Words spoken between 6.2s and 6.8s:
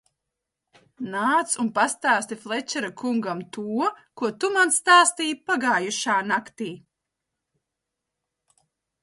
naktī!